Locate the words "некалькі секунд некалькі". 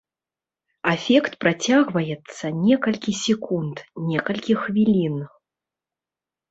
2.65-4.53